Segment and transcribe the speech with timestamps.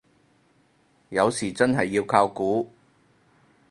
[1.09, 2.67] 有時真係要靠估